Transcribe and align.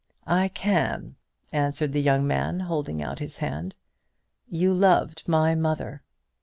"I 0.25 0.47
can," 0.47 1.13
answered 1.53 1.93
the 1.93 2.01
young 2.01 2.25
man, 2.25 2.61
holding 2.61 3.03
out 3.03 3.19
his 3.19 3.37
hand, 3.37 3.75
"you 4.47 4.73
loved 4.73 5.27
my 5.27 5.53
mother." 5.53 6.01